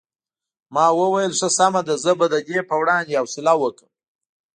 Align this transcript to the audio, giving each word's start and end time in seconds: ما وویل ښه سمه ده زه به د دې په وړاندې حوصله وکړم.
ما 0.73 0.85
وویل 0.99 1.31
ښه 1.39 1.49
سمه 1.57 1.81
ده 1.87 1.95
زه 2.03 2.11
به 2.19 2.25
د 2.33 2.35
دې 2.47 2.59
په 2.69 2.75
وړاندې 2.81 3.17
حوصله 3.19 3.53
وکړم. 3.61 3.91